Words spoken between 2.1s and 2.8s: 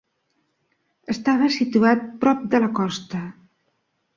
prop de la